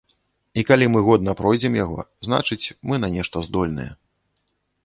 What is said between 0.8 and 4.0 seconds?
мы годна пройдзем яго, значыць, мы на нешта здольныя.